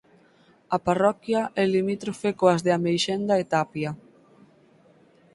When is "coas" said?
2.39-2.59